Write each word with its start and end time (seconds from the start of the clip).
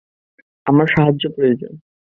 আমার 0.65 0.87
সাহায্য 0.87 1.23
প্রয়োজন। 1.35 1.73